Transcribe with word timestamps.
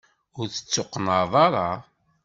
Ur 0.39 0.47
tettuqennɛeḍ 0.49 1.33
ara? 1.45 1.69